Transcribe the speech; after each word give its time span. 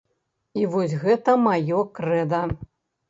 І 0.61 0.63
вось 0.71 0.95
гэта 1.05 1.35
маё 1.43 1.85
крэда. 2.01 2.41